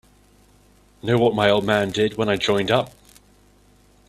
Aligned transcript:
Know 1.03 1.19
what 1.19 1.35
my 1.35 1.47
old 1.51 1.63
man 1.63 1.91
did 1.91 2.17
when 2.17 2.27
I 2.27 2.35
joined 2.35 2.71
up? 2.71 2.89